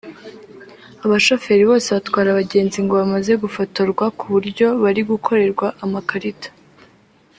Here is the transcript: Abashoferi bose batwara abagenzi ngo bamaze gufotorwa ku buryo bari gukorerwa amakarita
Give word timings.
Abashoferi 1.05 1.63
bose 1.69 1.87
batwara 1.95 2.27
abagenzi 2.31 2.77
ngo 2.83 2.93
bamaze 3.01 3.31
gufotorwa 3.43 4.05
ku 4.17 4.25
buryo 4.33 4.67
bari 4.83 5.01
gukorerwa 5.09 5.67
amakarita 5.85 6.49